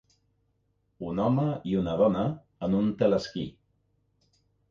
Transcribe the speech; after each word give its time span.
Un 1.09 1.21
home 1.25 1.43
i 1.73 1.75
una 1.83 1.93
dona 2.01 2.25
en 2.69 2.79
un 2.79 2.89
teleesquí. 3.03 3.47